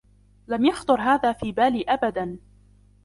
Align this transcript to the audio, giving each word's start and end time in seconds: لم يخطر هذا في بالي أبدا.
لم 0.47 0.65
يخطر 0.65 1.01
هذا 1.01 1.33
في 1.33 1.51
بالي 1.51 1.83
أبدا. 1.83 2.39